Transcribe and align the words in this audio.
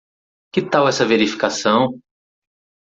Que 0.51 0.61
tal 0.71 0.87
essa 0.89 1.05
verificação? 1.13 1.81